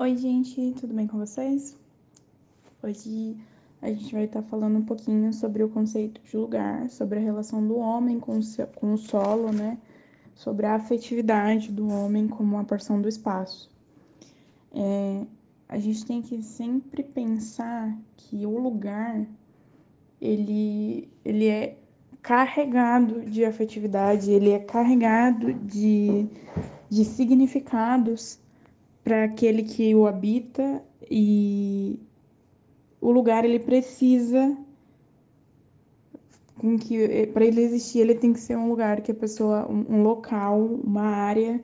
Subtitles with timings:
[0.00, 1.76] Oi, gente, tudo bem com vocês?
[2.82, 3.36] Hoje
[3.82, 7.68] a gente vai estar falando um pouquinho sobre o conceito de lugar, sobre a relação
[7.68, 9.76] do homem com o, solo, né?
[10.34, 13.70] Sobre a afetividade do homem como uma porção do espaço.
[14.72, 15.26] É,
[15.68, 19.26] a gente tem que sempre pensar que o lugar
[20.18, 21.76] ele, ele é
[22.22, 26.26] carregado de afetividade, ele é carregado de,
[26.88, 28.39] de significados
[29.10, 31.98] para aquele que o habita e
[33.00, 34.56] o lugar ele precisa
[36.56, 40.00] com que para ele existir ele tem que ser um lugar que a pessoa um,
[40.04, 41.60] local uma área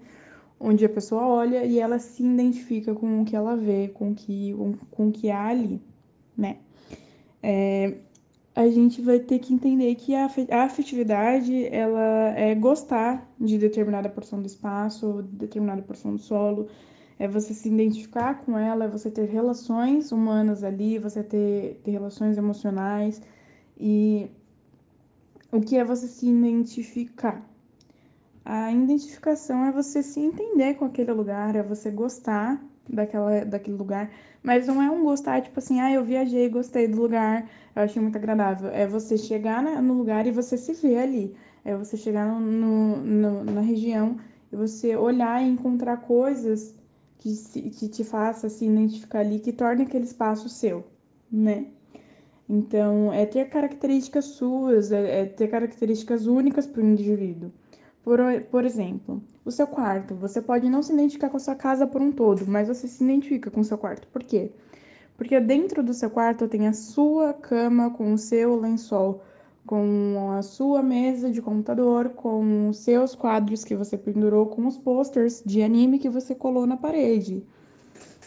[0.58, 4.52] onde a pessoa olha e ela se identifica com o que ela vê com que
[4.90, 5.80] com, o que há ali
[6.36, 6.56] né?
[7.40, 7.94] É,
[8.56, 14.40] a gente vai ter que entender que a afetividade ela é gostar de determinada porção
[14.40, 16.66] do espaço determinada porção do solo
[17.18, 21.90] é você se identificar com ela, é você ter relações humanas ali, você ter, ter
[21.92, 23.22] relações emocionais.
[23.78, 24.30] E
[25.50, 27.42] o que é você se identificar?
[28.44, 34.10] A identificação é você se entender com aquele lugar, é você gostar daquela, daquele lugar,
[34.42, 38.00] mas não é um gostar tipo assim, ah, eu viajei, gostei do lugar, eu achei
[38.00, 38.68] muito agradável.
[38.70, 41.34] É você chegar na, no lugar e você se ver ali.
[41.64, 44.16] É você chegar no, no, no, na região
[44.52, 46.74] e você olhar e encontrar coisas
[47.34, 50.84] que, que te faça se identificar ali, que torne aquele espaço seu,
[51.30, 51.66] né?
[52.48, 57.50] Então, é ter características suas, é, é ter características únicas para o indivíduo.
[58.04, 58.20] Por,
[58.52, 60.14] por exemplo, o seu quarto.
[60.14, 63.02] Você pode não se identificar com a sua casa por um todo, mas você se
[63.02, 64.06] identifica com o seu quarto.
[64.08, 64.52] Por quê?
[65.16, 69.22] Porque dentro do seu quarto tem a sua cama com o seu lençol,
[69.66, 74.78] com a sua mesa de computador, com os seus quadros que você pendurou, com os
[74.78, 77.44] posters de anime que você colou na parede.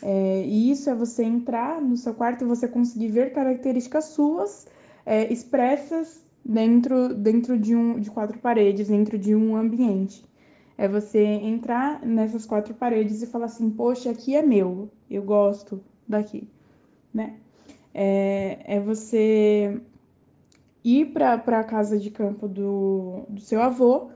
[0.01, 4.67] É, e isso é você entrar no seu quarto e você conseguir ver características suas
[5.05, 10.25] é, expressas dentro, dentro de, um, de quatro paredes, dentro de um ambiente.
[10.77, 15.81] É você entrar nessas quatro paredes e falar assim, poxa, aqui é meu, eu gosto
[16.07, 16.47] daqui,
[17.13, 17.35] né?
[17.93, 19.81] É, é você
[20.83, 24.09] ir para a casa de campo do, do seu avô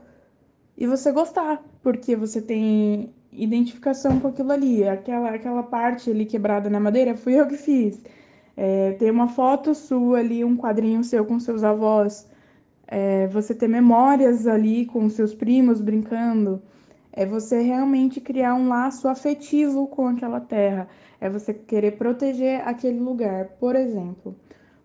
[0.76, 4.86] e você gostar, porque você tem identificação com aquilo ali.
[4.86, 8.02] Aquela, aquela parte ali quebrada na madeira fui eu que fiz.
[8.56, 12.28] É, tem uma foto sua ali, um quadrinho seu com seus avós.
[12.86, 16.62] É, você ter memórias ali com seus primos brincando.
[17.12, 20.88] É você realmente criar um laço afetivo com aquela terra.
[21.20, 23.50] É você querer proteger aquele lugar.
[23.60, 24.36] Por exemplo,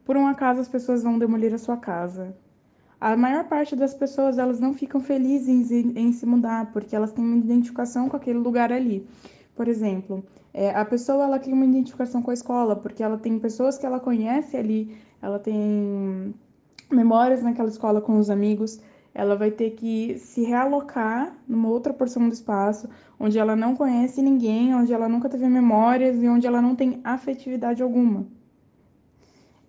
[0.09, 2.35] por um acaso as pessoas vão demolir a sua casa.
[2.99, 7.11] A maior parte das pessoas elas não ficam felizes em, em se mudar porque elas
[7.11, 9.07] têm uma identificação com aquele lugar ali.
[9.55, 13.37] Por exemplo, é, a pessoa ela cria uma identificação com a escola porque ela tem
[13.37, 16.33] pessoas que ela conhece ali, ela tem
[16.91, 18.81] memórias naquela escola com os amigos.
[19.13, 24.23] Ela vai ter que se realocar numa outra porção do espaço onde ela não conhece
[24.23, 28.38] ninguém, onde ela nunca teve memórias e onde ela não tem afetividade alguma.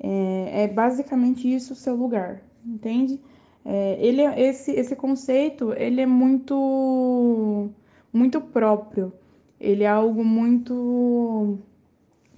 [0.02, 3.20] É, é basicamente isso o seu lugar, entende?
[3.64, 7.68] É, ele, esse, esse conceito ele é muito,
[8.12, 9.12] muito próprio.
[9.60, 11.58] Ele é algo muito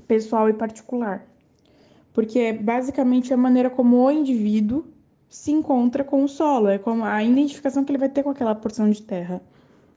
[0.08, 1.24] pessoal e particular.
[2.12, 4.84] Porque é basicamente a maneira como o indivíduo
[5.28, 8.54] se encontra com o solo, é como a identificação que ele vai ter com aquela
[8.54, 9.40] porção de terra,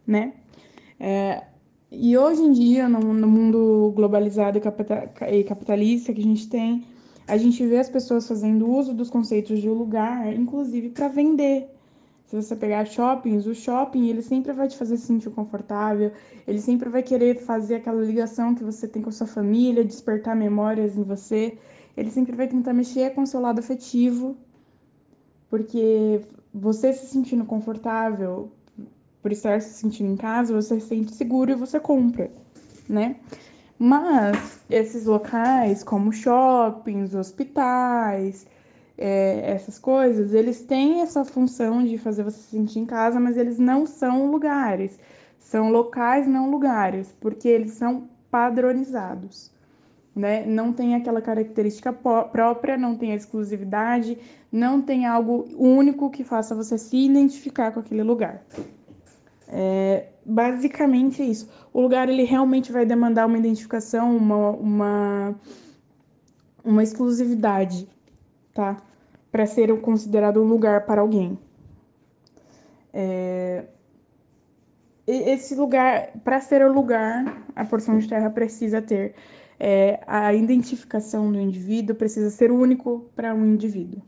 [0.07, 0.33] né?
[0.97, 1.43] É,
[1.91, 6.85] e hoje em dia, no, no mundo globalizado e capitalista que a gente tem,
[7.27, 11.69] a gente vê as pessoas fazendo uso dos conceitos de lugar, inclusive para vender.
[12.25, 16.11] Se você pegar shoppings, o shopping ele sempre vai te fazer se sentir confortável,
[16.47, 20.35] ele sempre vai querer fazer aquela ligação que você tem com a sua família, despertar
[20.35, 21.57] memórias em você,
[21.95, 24.35] ele sempre vai tentar mexer com o seu lado afetivo,
[25.49, 26.21] porque
[26.53, 28.51] você se sentindo confortável,
[29.21, 32.31] por estar se sentindo em casa, você se sente seguro e você compra,
[32.87, 33.17] né?
[33.87, 38.47] Mas esses locais, como shoppings, hospitais,
[38.97, 43.37] é, essas coisas, eles têm essa função de fazer você se sentir em casa, mas
[43.37, 44.97] eles não são lugares.
[45.37, 49.51] São locais, não lugares, porque eles são padronizados.
[50.15, 50.43] Né?
[50.47, 54.17] Não tem aquela característica própria, não tem a exclusividade,
[54.51, 58.43] não tem algo único que faça você se identificar com aquele lugar.
[59.47, 61.49] É, basicamente é isso.
[61.73, 65.35] O lugar ele realmente vai demandar uma identificação, uma, uma,
[66.63, 67.87] uma exclusividade,
[68.53, 68.77] tá?
[69.31, 71.37] Para ser considerado um lugar para alguém.
[72.93, 73.65] É...
[75.05, 79.13] esse lugar, para ser o lugar, a porção de terra precisa ter
[79.59, 84.01] é, a identificação do indivíduo, precisa ser único para um indivíduo.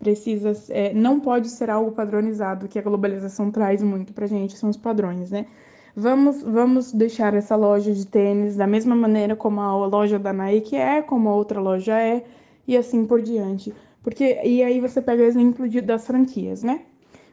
[0.00, 4.70] Precisa, é, não pode ser algo padronizado, que a globalização traz muito para gente, são
[4.70, 5.46] os padrões, né?
[5.94, 10.74] Vamos, vamos deixar essa loja de tênis da mesma maneira como a loja da Nike
[10.74, 12.24] é, como a outra loja é,
[12.66, 13.74] e assim por diante.
[14.02, 16.80] Porque, e aí você pega o exemplo de, das franquias, né?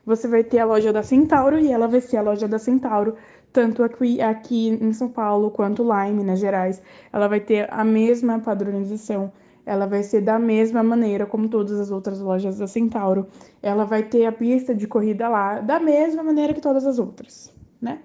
[0.08, 3.16] você vai ter a loja da Centauro e ela vai ser a loja da Centauro,
[3.52, 6.82] tanto aqui, aqui em São Paulo quanto lá em Minas Gerais.
[7.12, 9.30] Ela vai ter a mesma padronização,
[9.68, 13.28] ela vai ser da mesma maneira como todas as outras lojas da Centauro.
[13.62, 17.54] Ela vai ter a pista de corrida lá da mesma maneira que todas as outras,
[17.82, 18.00] né?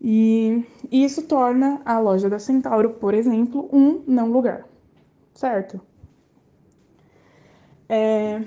[0.00, 4.64] E isso torna a loja da Centauro, por exemplo, um não lugar,
[5.34, 5.80] certo?
[7.88, 8.40] É,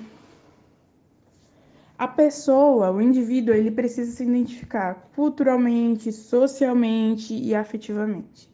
[1.98, 8.50] a pessoa, o indivíduo, ele precisa se identificar culturalmente, socialmente e afetivamente.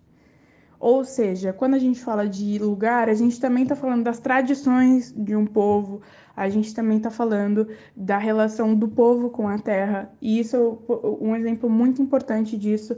[0.84, 5.14] Ou seja, quando a gente fala de lugar, a gente também está falando das tradições
[5.16, 6.02] de um povo,
[6.36, 10.12] a gente também está falando da relação do povo com a terra.
[10.22, 10.78] E isso,
[11.22, 12.98] um exemplo muito importante disso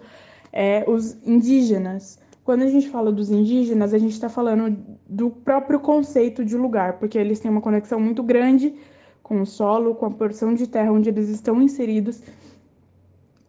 [0.51, 2.17] é os indígenas.
[2.43, 4.75] Quando a gente fala dos indígenas, a gente está falando
[5.07, 8.73] do próprio conceito de lugar, porque eles têm uma conexão muito grande
[9.21, 12.19] com o solo, com a porção de terra onde eles estão inseridos.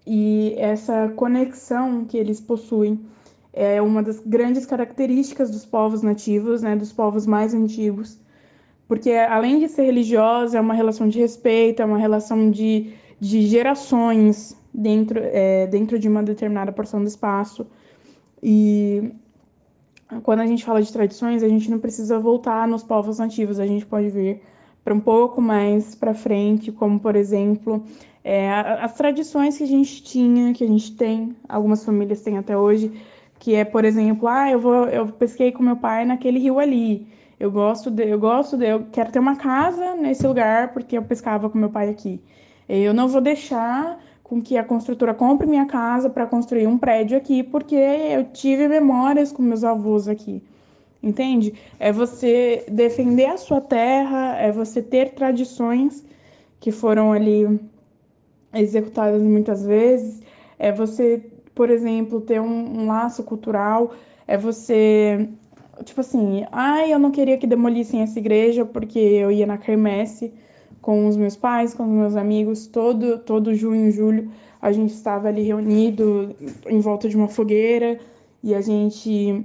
[0.06, 3.00] E essa conexão que eles possuem
[3.56, 8.20] é uma das grandes características dos povos nativos, né, dos povos mais antigos,
[8.86, 13.46] porque além de ser religiosa, é uma relação de respeito, é uma relação de, de
[13.46, 17.66] gerações dentro, é, dentro de uma determinada porção do espaço.
[18.42, 19.10] E
[20.22, 23.66] quando a gente fala de tradições, a gente não precisa voltar nos povos nativos, a
[23.66, 24.42] gente pode ver
[24.84, 27.82] para um pouco mais para frente, como por exemplo
[28.22, 32.56] é, as tradições que a gente tinha, que a gente tem, algumas famílias têm até
[32.56, 32.92] hoje,
[33.38, 37.06] que é, por exemplo, ah, eu vou, eu pesquei com meu pai naquele rio ali.
[37.38, 41.02] Eu gosto de, eu gosto de, eu quero ter uma casa nesse lugar porque eu
[41.02, 42.20] pescava com meu pai aqui.
[42.68, 47.16] Eu não vou deixar com que a construtora compre minha casa para construir um prédio
[47.16, 50.42] aqui porque eu tive memórias com meus avós aqui
[51.06, 51.54] entende?
[51.78, 56.04] É você defender a sua terra, é você ter tradições
[56.58, 57.60] que foram ali
[58.52, 60.22] executadas muitas vezes,
[60.58, 61.22] é você,
[61.56, 63.94] por exemplo, ter um, um laço cultural,
[64.28, 65.26] é você,
[65.84, 69.56] tipo assim, ai, ah, eu não queria que demolissem essa igreja porque eu ia na
[69.56, 70.34] quermesse
[70.82, 74.30] com os meus pais, com os meus amigos, todo, todo junho, julho,
[74.60, 76.36] a gente estava ali reunido
[76.66, 77.98] em volta de uma fogueira
[78.44, 79.42] e a gente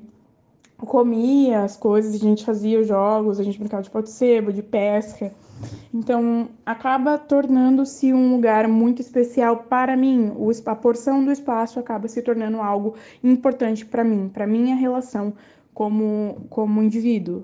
[0.80, 4.62] comia as coisas, a gente fazia os jogos, a gente brincava de de sebo, de
[4.62, 5.32] pesca.
[5.94, 10.32] Então, acaba tornando-se um lugar muito especial para mim.
[10.36, 15.34] O, a porção do espaço acaba se tornando algo importante para mim, para minha relação
[15.74, 17.44] como, como indivíduo,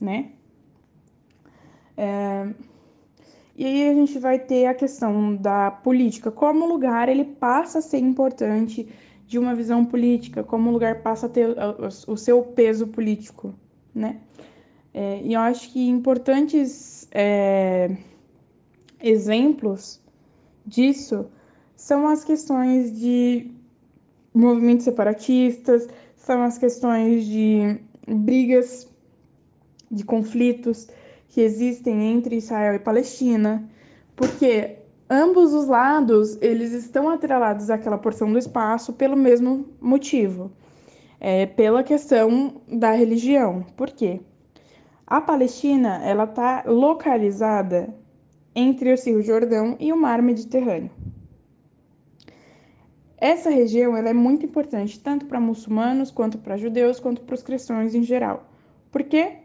[0.00, 0.30] né?
[1.96, 2.48] É...
[3.56, 6.30] E aí a gente vai ter a questão da política.
[6.30, 8.88] Como lugar ele passa a ser importante
[9.26, 11.56] de uma visão política, como o lugar passa a ter
[12.06, 13.52] o seu peso político,
[13.92, 14.20] né?
[14.94, 17.96] É, e eu acho que importantes é,
[19.00, 20.00] exemplos
[20.66, 21.26] disso
[21.76, 23.50] são as questões de
[24.34, 28.88] movimentos separatistas, são as questões de brigas,
[29.90, 30.88] de conflitos
[31.28, 33.68] que existem entre Israel e Palestina,
[34.16, 34.76] porque
[35.08, 40.50] ambos os lados eles estão atrelados àquela porção do espaço pelo mesmo motivo,
[41.20, 43.64] é, pela questão da religião.
[43.76, 44.20] Por quê?
[45.08, 47.94] A Palestina ela está localizada
[48.54, 50.90] entre o Rio Jordão e o Mar Mediterrâneo.
[53.16, 57.42] Essa região ela é muito importante tanto para muçulmanos quanto para judeus quanto para os
[57.42, 58.48] cristãos em geral.
[58.92, 59.38] Por quê?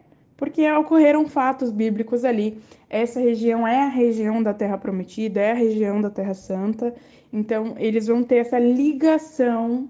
[0.43, 2.61] porque ocorreram fatos bíblicos ali.
[2.89, 6.93] Essa região é a região da Terra Prometida, é a região da Terra Santa,
[7.31, 9.87] então eles vão ter essa ligação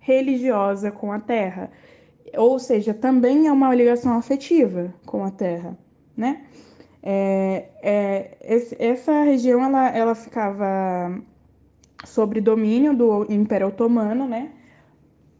[0.00, 1.70] religiosa com a Terra,
[2.36, 5.76] ou seja, também é uma ligação afetiva com a Terra,
[6.16, 6.44] né?
[7.02, 8.36] É, é,
[8.78, 11.20] essa região ela, ela ficava
[12.04, 14.50] sob domínio do Império Otomano, né?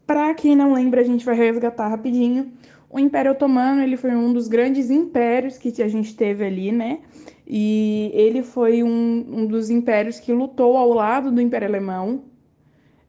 [0.05, 2.51] Para quem não lembra, a gente vai resgatar rapidinho.
[2.89, 6.99] O Império Otomano ele foi um dos grandes impérios que a gente teve ali, né?
[7.47, 12.23] E ele foi um, um dos impérios que lutou ao lado do Império Alemão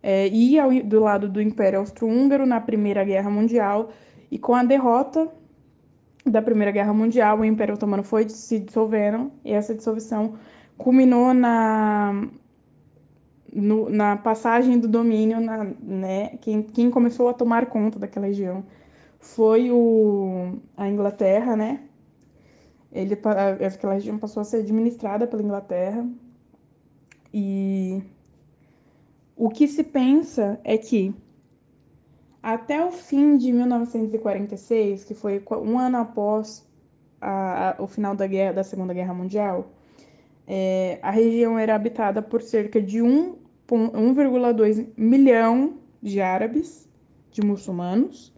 [0.09, 3.91] é, ao, do lado do Império Austro-Húngaro na Primeira Guerra Mundial.
[4.31, 5.29] E com a derrota
[6.25, 10.35] da Primeira Guerra Mundial, o Império Otomano foi se dissolvendo e essa dissolução
[10.79, 12.29] culminou na
[13.53, 18.65] no, na passagem do domínio, na, né, quem, quem começou a tomar conta daquela região
[19.19, 21.81] foi o, a Inglaterra, né?
[22.93, 23.15] Ele,
[23.67, 26.07] aquela região passou a ser administrada pela Inglaterra
[27.33, 28.03] e
[29.37, 31.15] o que se pensa é que
[32.43, 36.67] até o fim de 1946, que foi um ano após
[37.21, 39.73] a, a, o final da, guerra, da Segunda Guerra Mundial,
[40.47, 46.89] é, a região era habitada por cerca de 1,2 milhão de árabes,
[47.31, 48.33] de muçulmanos,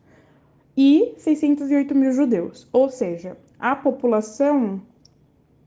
[0.77, 2.67] e 608 mil judeus.
[2.73, 4.81] Ou seja, a população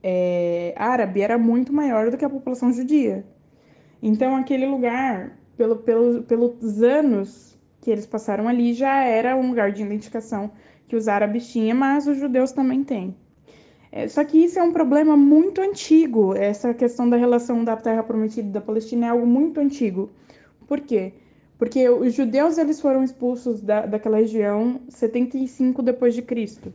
[0.02, 3.24] é, árabe era muito maior do que a população judia.
[4.02, 9.72] Então, aquele lugar, pelo, pelo, pelos anos que eles passaram ali, já era um lugar
[9.72, 10.52] de identificação
[10.88, 13.16] que os árabes tinham, mas os judeus também têm.
[13.92, 16.34] É, só que isso é um problema muito antigo.
[16.36, 20.10] Essa questão da relação da Terra Prometida e da Palestina é algo muito antigo.
[20.68, 21.14] Por quê?
[21.58, 26.74] Porque os judeus eles foram expulsos da, daquela região 75 depois de Cristo.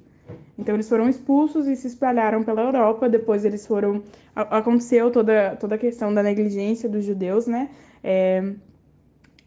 [0.59, 3.09] Então eles foram expulsos e se espalharam pela Europa.
[3.09, 4.03] Depois eles foram
[4.35, 7.71] aconteceu toda toda a questão da negligência dos judeus, né?
[8.03, 8.55] É,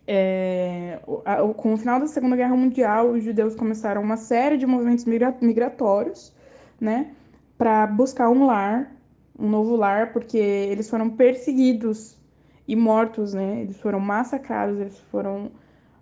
[0.08, 1.00] é,
[1.58, 6.34] com o final da Segunda Guerra Mundial, os judeus começaram uma série de movimentos migratórios,
[6.80, 7.12] né?
[7.60, 8.96] para buscar um lar,
[9.38, 12.18] um novo lar, porque eles foram perseguidos
[12.66, 13.62] e mortos, né?
[13.64, 15.52] Eles foram massacrados, eles foram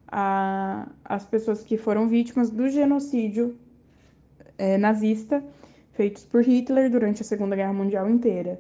[0.08, 3.58] a, as pessoas que foram vítimas do genocídio
[4.58, 5.44] é, nazista
[5.94, 8.60] feitos por Hitler durante a Segunda Guerra Mundial inteira.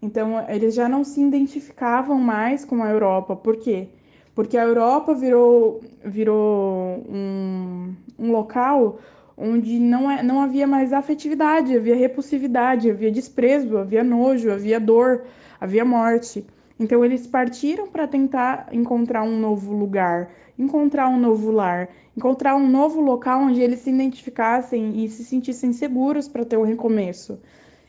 [0.00, 3.34] Então, eles já não se identificavam mais com a Europa.
[3.34, 3.88] Por quê?
[4.34, 9.00] Porque a Europa virou, virou um, um local
[9.36, 15.24] onde não, é, não havia mais afetividade, havia repulsividade, havia desprezo, havia nojo, havia dor,
[15.60, 16.46] havia morte.
[16.78, 22.68] Então eles partiram para tentar encontrar um novo lugar, encontrar um novo lar, encontrar um
[22.68, 27.38] novo local onde eles se identificassem e se sentissem seguros para ter um recomeço.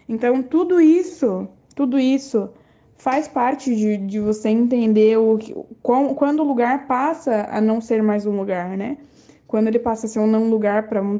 [0.07, 2.49] Então tudo isso, tudo isso
[2.95, 5.37] faz parte de, de você entender o,
[5.81, 8.97] quando o lugar passa a não ser mais um lugar, né?
[9.45, 11.19] Quando ele passa a ser um não lugar para um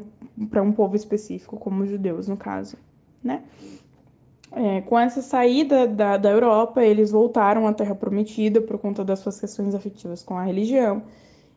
[0.62, 2.76] um povo específico, como os judeus, no caso,
[3.22, 3.42] né?
[4.52, 9.18] É, com essa saída da, da Europa, eles voltaram à Terra Prometida por conta das
[9.18, 11.02] suas questões afetivas com a religião.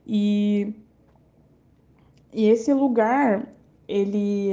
[0.05, 0.73] E,
[2.33, 3.47] e esse lugar,
[3.87, 4.51] ele,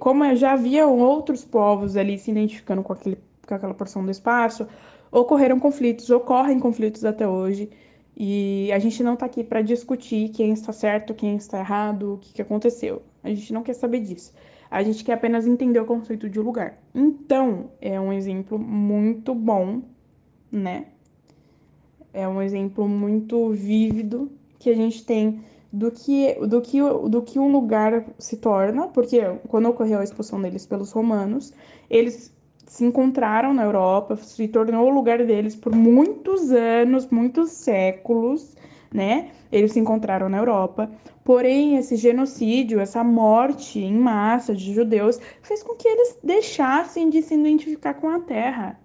[0.00, 4.66] como já havia outros povos ali se identificando com, aquele, com aquela porção do espaço,
[5.12, 7.70] ocorreram conflitos, ocorrem conflitos até hoje.
[8.16, 12.18] E a gente não está aqui para discutir quem está certo, quem está errado, o
[12.18, 13.02] que, que aconteceu.
[13.22, 14.32] A gente não quer saber disso.
[14.70, 16.78] A gente quer apenas entender o conceito de lugar.
[16.94, 19.82] Então, é um exemplo muito bom,
[20.50, 20.86] né?
[22.12, 25.40] É um exemplo muito vívido que a gente tem
[25.72, 30.40] do que, do que, do que um lugar se torna, porque quando ocorreu a expulsão
[30.40, 31.52] deles pelos romanos,
[31.88, 32.34] eles
[32.66, 38.54] se encontraram na Europa, se tornou o lugar deles por muitos anos, muitos séculos,
[38.92, 39.30] né?
[39.52, 40.90] Eles se encontraram na Europa.
[41.24, 47.22] Porém, esse genocídio, essa morte em massa de judeus, fez com que eles deixassem de
[47.22, 48.80] se identificar com a terra,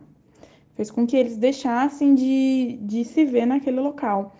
[0.75, 4.35] fez com que eles deixassem de, de se ver naquele local.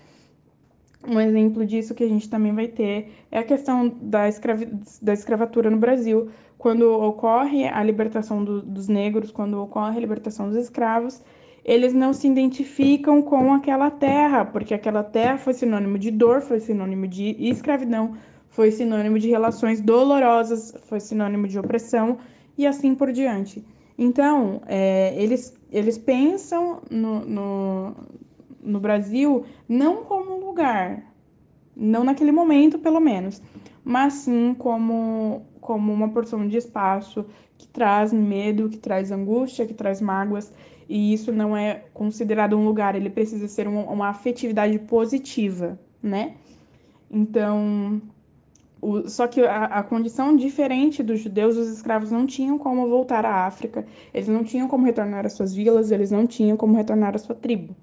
[1.06, 4.70] Um exemplo disso que a gente também vai ter é a questão da, escravi
[5.02, 6.30] da escravatura no Brasil.
[6.58, 11.22] Quando ocorre a libertação do, dos negros, quando ocorre a libertação dos escravos,
[11.64, 16.60] eles não se identificam com aquela terra, porque aquela terra foi sinônimo de dor, foi
[16.60, 18.18] sinônimo de escravidão,
[18.50, 22.18] foi sinônimo de relações dolorosas, foi sinônimo de opressão
[22.58, 23.66] e assim por diante.
[23.98, 27.96] Então, é, eles, eles pensam no, no,
[28.62, 31.04] no Brasil não como um lugar,
[31.76, 33.42] não naquele momento, pelo menos,
[33.84, 37.26] mas sim como, como uma porção de espaço
[37.64, 40.52] que traz medo, que traz angústia, que traz mágoas,
[40.90, 46.34] e isso não é considerado um lugar, ele precisa ser um, uma afetividade positiva, né?
[47.10, 48.02] Então,
[48.82, 53.26] o, só que a, a, condição diferente dos judeus, os escravos não tinham como voltar
[53.26, 57.16] à África, eles não tinham como retornar às suas vilas, eles não tinham como retornar
[57.16, 57.74] à sua tribo.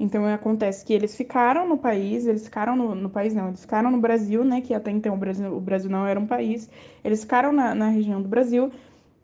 [0.00, 3.90] Então acontece que eles ficaram no país, eles ficaram no, no, país não, eles ficaram
[3.90, 4.60] no Brasil, né?
[4.60, 6.70] Que até então o Brasil, o Brasil não era um país.
[7.04, 8.70] Eles ficaram na, na região do Brasil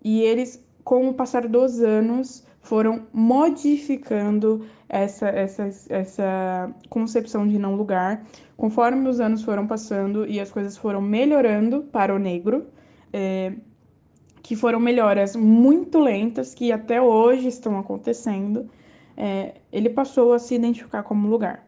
[0.05, 7.75] e eles, com o passar dos anos, foram modificando essa, essa, essa concepção de não
[7.75, 8.25] lugar.
[8.57, 12.67] Conforme os anos foram passando e as coisas foram melhorando para o negro,
[13.13, 13.55] é,
[14.43, 18.69] que foram melhoras muito lentas que até hoje estão acontecendo
[19.17, 21.67] é, ele passou a se identificar como lugar.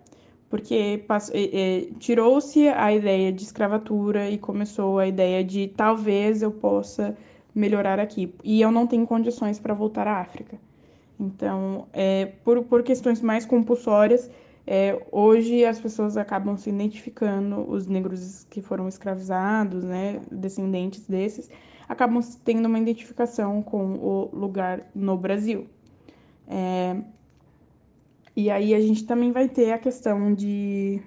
[0.48, 6.52] Porque é, é, tirou-se a ideia de escravatura e começou a ideia de talvez eu
[6.52, 7.16] possa
[7.56, 8.34] melhorar aqui.
[8.44, 10.58] E eu não tenho condições para voltar à África.
[11.18, 14.30] Então, é, por, por questões mais compulsórias,
[14.66, 21.48] é, hoje as pessoas acabam se identificando, os negros que foram escravizados, né, descendentes desses,
[21.88, 25.66] acabam tendo uma identificação com o lugar no Brasil.
[26.46, 26.96] É,
[28.36, 31.00] e aí a gente também vai ter a questão de,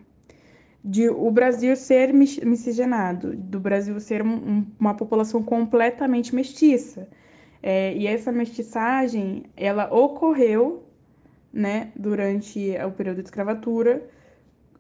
[0.83, 7.07] de o Brasil ser miscigenado, do Brasil ser um, uma população completamente mestiça.
[7.61, 10.85] É, e essa mestiçagem, ela ocorreu
[11.51, 14.07] né, durante o período de escravatura,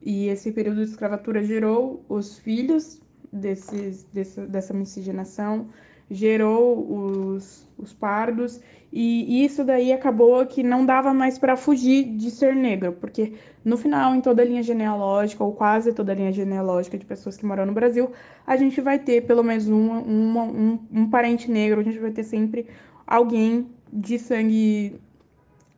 [0.01, 3.01] e esse período de escravatura gerou os filhos
[3.31, 5.67] desses, desse, dessa miscigenação,
[6.09, 8.59] gerou os, os pardos,
[8.91, 13.77] e isso daí acabou que não dava mais para fugir de ser negro, porque no
[13.77, 17.45] final, em toda a linha genealógica, ou quase toda a linha genealógica de pessoas que
[17.45, 18.11] moram no Brasil,
[18.47, 22.09] a gente vai ter pelo menos uma, uma, um, um parente negro, a gente vai
[22.09, 22.65] ter sempre
[23.05, 24.99] alguém de sangue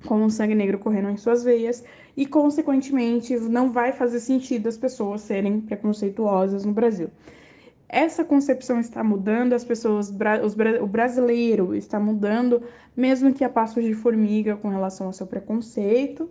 [0.06, 1.84] com o sangue negro correndo em suas veias
[2.16, 7.10] e, consequentemente, não vai fazer sentido as pessoas serem preconceituosas no Brasil.
[7.94, 12.64] Essa concepção está mudando, as pessoas, os, o brasileiro está mudando,
[12.96, 16.30] mesmo que a passos de formiga com relação ao seu preconceito,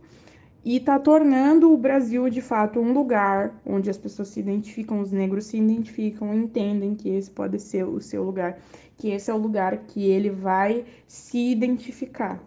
[0.64, 5.12] e está tornando o Brasil de fato um lugar onde as pessoas se identificam, os
[5.12, 8.58] negros se identificam, entendem que esse pode ser o seu lugar,
[8.96, 12.42] que esse é o lugar que ele vai se identificar.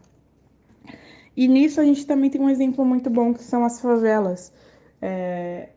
[1.38, 4.52] E nisso a gente também tem um exemplo muito bom que são as favelas.
[5.00, 5.70] É...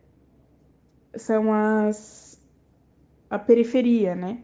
[1.15, 2.26] São as.
[3.31, 4.39] A periferia, né?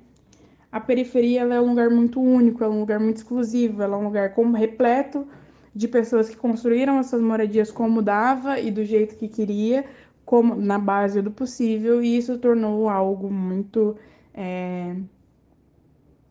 [0.70, 4.34] A periferia é um lugar muito único, é um lugar muito exclusivo, é um lugar
[4.34, 5.26] como repleto
[5.74, 9.84] de pessoas que construíram essas moradias como dava e do jeito que queria,
[10.24, 13.96] como na base do possível, e isso tornou algo muito
[14.34, 14.96] é,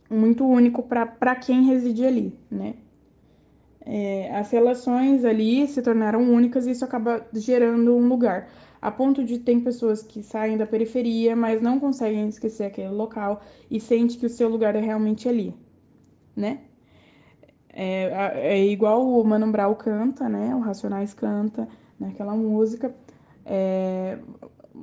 [0.10, 2.76] muito único para quem reside ali, né?
[3.86, 8.50] É, as relações ali se tornaram únicas e isso acaba gerando um lugar.
[8.82, 13.42] A ponto de tem pessoas que saem da periferia, mas não conseguem esquecer aquele local
[13.70, 15.54] e sente que o seu lugar é realmente ali,
[16.36, 16.62] né?
[17.74, 20.54] É, é igual o Mano Brown canta, né?
[20.56, 21.68] O Racionais canta
[22.00, 22.94] naquela música.
[23.46, 24.18] É,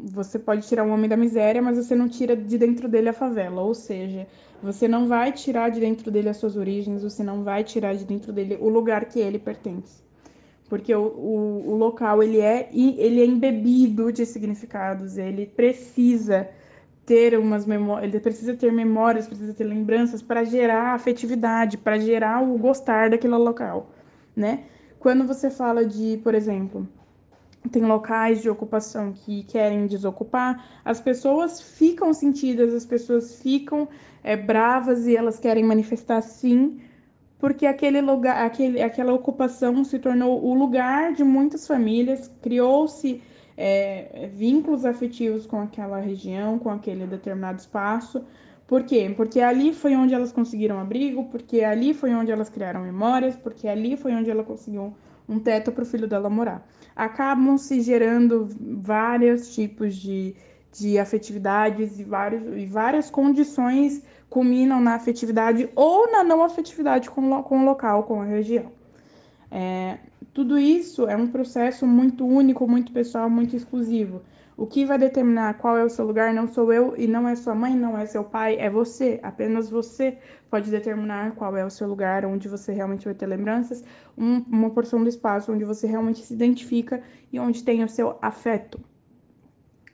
[0.05, 3.13] você pode tirar um homem da miséria, mas você não tira de dentro dele a
[3.13, 3.63] favela.
[3.63, 4.27] Ou seja,
[4.63, 8.05] você não vai tirar de dentro dele as suas origens, você não vai tirar de
[8.05, 10.03] dentro dele o lugar que ele pertence.
[10.69, 16.49] Porque o, o, o local ele é, ele é embebido de significados, ele precisa
[17.07, 22.43] ter umas memórias, ele precisa ter memórias, precisa ter lembranças para gerar afetividade, para gerar
[22.43, 23.91] o gostar daquele local,
[24.37, 24.65] né?
[24.99, 26.87] Quando você fala de, por exemplo,
[27.71, 33.89] tem locais de ocupação que querem desocupar, as pessoas ficam sentidas, as pessoas ficam
[34.23, 36.81] é, bravas e elas querem manifestar sim,
[37.39, 43.23] porque aquele lugar, aquele, aquela ocupação se tornou o lugar de muitas famílias, criou-se
[43.57, 48.25] é, vínculos afetivos com aquela região, com aquele determinado espaço.
[48.67, 49.13] Por quê?
[49.17, 53.67] Porque ali foi onde elas conseguiram abrigo, porque ali foi onde elas criaram memórias, porque
[53.67, 54.95] ali foi onde ela conseguiu
[55.29, 56.67] um teto para o filho dela morar.
[56.97, 58.49] Acabam se gerando
[58.81, 60.35] vários tipos de,
[60.73, 67.43] de afetividades e, vários, e várias condições culminam na afetividade ou na não afetividade com,
[67.43, 68.73] com o local, com a região.
[69.51, 69.99] É,
[70.33, 74.23] tudo isso é um processo muito único, muito pessoal, muito exclusivo.
[74.59, 77.37] O que vai determinar qual é o seu lugar não sou eu e não é
[77.37, 79.21] sua mãe, não é seu pai, é você.
[79.23, 80.19] Apenas você
[80.51, 83.85] pode determinar qual é o seu lugar, onde você realmente vai ter lembranças,
[84.17, 87.01] um, uma porção do espaço onde você realmente se identifica
[87.33, 88.81] e onde tem o seu afeto,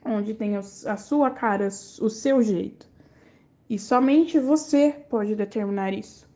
[0.03, 0.63] onde tem a
[0.97, 2.89] sua cara, o seu jeito.
[3.69, 6.27] E somente você pode determinar isso.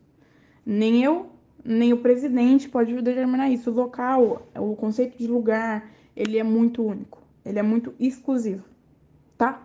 [0.63, 1.31] Nem eu,
[1.65, 3.71] nem o presidente pode determinar isso.
[3.71, 8.63] O local, o conceito de lugar, ele é muito único ele é muito exclusivo,
[9.37, 9.63] tá?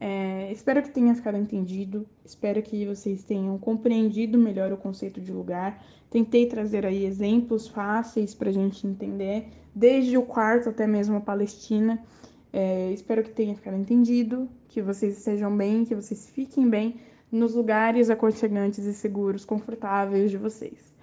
[0.00, 5.30] É, espero que tenha ficado entendido, espero que vocês tenham compreendido melhor o conceito de
[5.30, 5.84] lugar.
[6.08, 11.20] Tentei trazer aí exemplos fáceis para a gente entender, desde o quarto até mesmo a
[11.20, 12.02] Palestina.
[12.50, 16.96] É, espero que tenha ficado entendido, que vocês estejam bem, que vocês fiquem bem
[17.30, 20.94] nos lugares aconchegantes e seguros, confortáveis de vocês.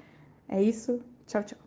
[0.50, 1.67] É isso, tchau, tchau.